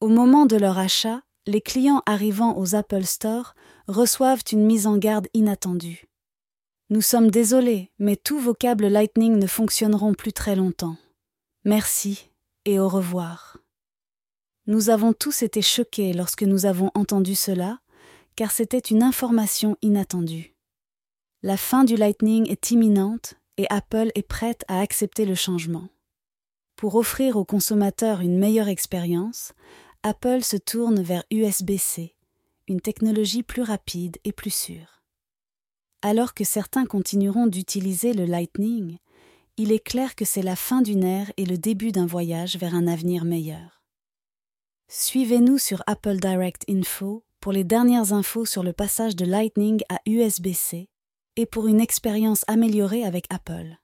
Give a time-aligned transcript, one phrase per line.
[0.00, 3.54] Au moment de leur achat, les clients arrivant aux Apple Store
[3.88, 6.06] reçoivent une mise en garde inattendue.
[6.90, 10.96] Nous sommes désolés, mais tous vos câbles Lightning ne fonctionneront plus très longtemps.
[11.64, 12.30] Merci
[12.66, 13.58] et au revoir.
[14.66, 17.78] Nous avons tous été choqués lorsque nous avons entendu cela,
[18.34, 20.54] car c'était une information inattendue.
[21.42, 25.88] La fin du Lightning est imminente et Apple est prête à accepter le changement.
[26.76, 29.54] Pour offrir aux consommateurs une meilleure expérience,
[30.08, 32.14] Apple se tourne vers USB-C,
[32.68, 35.02] une technologie plus rapide et plus sûre.
[36.00, 38.98] Alors que certains continueront d'utiliser le Lightning,
[39.56, 42.76] il est clair que c'est la fin d'une ère et le début d'un voyage vers
[42.76, 43.82] un avenir meilleur.
[44.86, 49.98] Suivez-nous sur Apple Direct Info pour les dernières infos sur le passage de Lightning à
[50.06, 50.88] USB-C
[51.34, 53.76] et pour une expérience améliorée avec Apple.